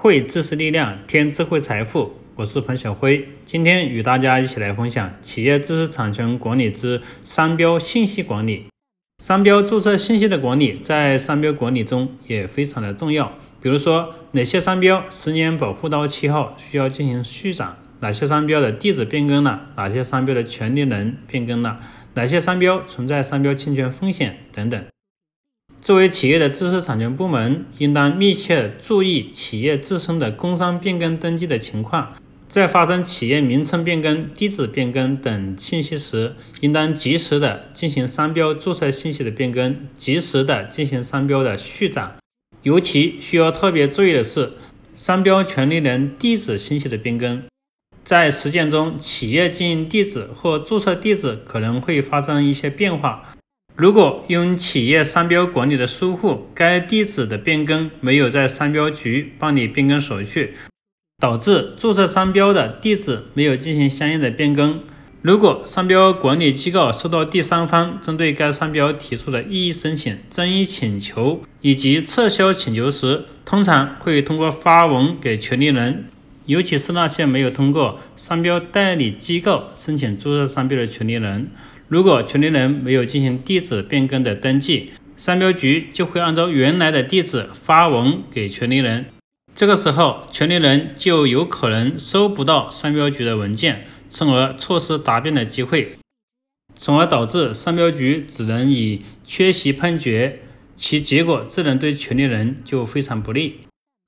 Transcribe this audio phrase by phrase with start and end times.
[0.00, 2.12] 汇知识力量，添智慧财富。
[2.36, 8.66] 我是彭小辉，今天与大家一起来分享企业知识产权管理之商标信息管理。
[9.20, 13.32] 商标注册信息的管理在商标管理中也非常的重要。
[13.60, 17.76] 比如说，哪些商标十年保护到期后需要进行续展？
[17.98, 19.72] 哪些商标的地址变更了？
[19.74, 21.80] 哪些商标的权利人变更了？
[22.14, 24.36] 哪些商标存在商标侵权风险？
[24.52, 24.80] 等等。
[25.88, 32.12] 作为企业的知识产权部门，应当密切注意企业自身的工商变更登记的情况。
[32.46, 42.18] 在发生企业名称变更、地址变更等信息时，应当及时的进行商标注册信息的变更，及时的进行商标的续展。
[42.62, 44.52] 尤其需要特别注意的是，
[44.94, 47.42] 商标权利人地址信息的变更。
[48.04, 53.37] 在实践中，企业经营地址或注册地址可能会发生一些变化。
[53.78, 60.54] 如果因企业商标管理的疏忽，该地址的变更没有在商标局办理变更手续，
[61.18, 64.82] 导致注册商标的地址没有进行相应的变更。
[65.22, 76.06] 如果商标管理机构收到第三方针对该商标提出的异议申请、争议请求以及撤销请求时，通常会通过发文给权利人，
[76.46, 81.52] 尤其是那些没有通过商标代理机构申请注册商标的权利人。
[81.88, 89.06] 如果权利人没有进行地址变更的登记，商标局就会按照原来的地址发文给权利人。
[89.54, 95.96] 这个时候，权利人就有可能收不到商标局的文件，从而错失答辩的机会，
[96.76, 100.40] 从而导致商标局只能以缺席判决，
[100.76, 103.60] 其结果自然对权利人就非常不利。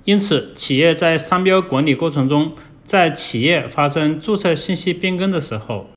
[0.05, 5.91] 因此，企业在商标管理过程中，在企业发生注册信息变更的时候，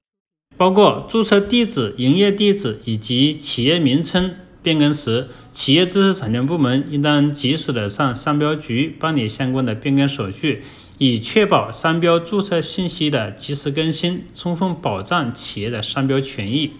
[0.63, 10.63] 包括注册地址、营业地址以及企业名称变更时，企业知识产权部门应当及时的向商标局办理相关的变更手续，
[10.99, 16.71] 以确保商标注册信息的及时更新，充分保障企业的商标权益。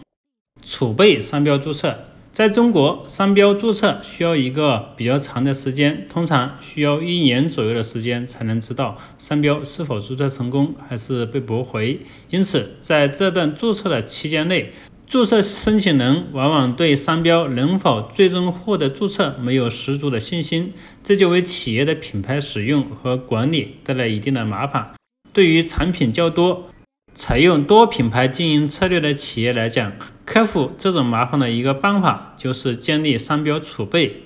[0.63, 2.12] 储备商标注册。
[2.33, 11.99] 在中国，商标注册需要一个比较长的时间，通常需要一年左右的时间才能知道商标是否注册成功还是被驳回。
[12.31, 14.71] 因此，在这段注册的期间内，
[15.05, 20.73] 注册申请人往往对商标能否最终获得注册没有十足的信心，
[21.03, 24.93] 这就为企业的品牌使用和管理带来一定的麻烦。
[25.31, 26.67] 对于产品较多，
[27.15, 29.93] 采用多品牌经营策略的企业来讲，
[30.25, 34.23] 克服这种麻烦的一个办法就是建立商标储备。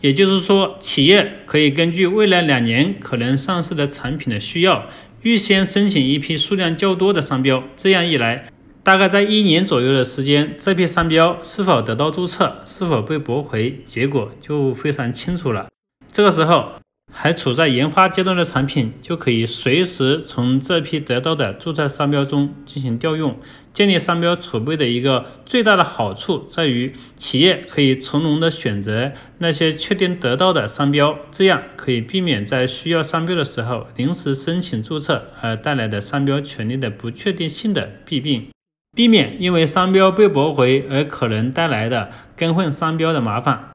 [0.00, 4.86] 也就是说，企业可以根据未来两年可能上市的产品的需要，
[5.22, 7.62] 预先申请一批数量较多的商标。
[7.76, 8.46] 这样一来，
[8.82, 15.68] 大概在一年左右的时间，这批商标是否得到注册，是否被驳回，结果就非常清楚了。
[16.10, 16.79] 这个时候，
[17.12, 23.38] 还处在研发阶段的产品，就可以随时从这批得到的注册商标中进行调用。
[23.72, 38.48] 建立商标储备的一个最大的好处在于，企业可以从容的选择那些确定得到的商标，这样可以避免在需要商标的时候临时申请注册而带来的商标权利的不确定性的弊病，
[38.96, 43.70] 避免因为商标被驳回而可能带来的更换商标的麻烦。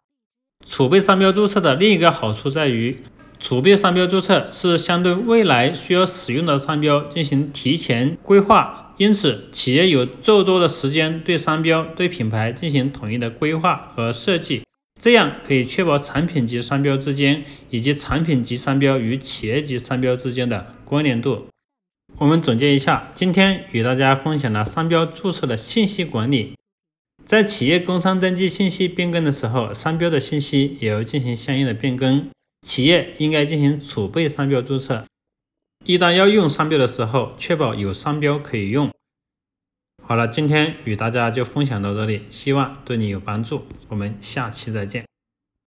[0.66, 2.98] 储备商标注册的另一个好处在于。
[3.40, 14.64] 储备商标注册是相对未来需要使用的商标进行提前规划，因此企业有较多的时间对商标、对品牌进行统一的规划和设计，
[15.00, 21.48] 这样可以确保产品级商标之间以及产品级商标与企业级商标之间的关联度。
[22.18, 26.54] 我们总结一下，今天与大家分享了商标注册的信息管理，
[27.26, 32.30] 在企业工商登记信息变更的时候，商标的信息也要进行相应的变更。
[32.66, 35.06] 企业应该进行储备商标注册，
[35.86, 38.92] 一旦要用商标的时候，确保有商标可以用。
[40.04, 43.62] 好了，今天与大家就分享到这里，希望对你有帮助。
[43.90, 45.06] 我们下期再见。